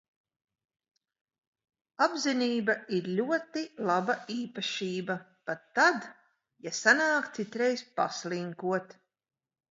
[2.05, 5.17] Apzinība ir ļoti laba īpašība
[5.49, 6.07] pat tad,
[6.69, 8.97] ja sanāk citreiz paslinkot.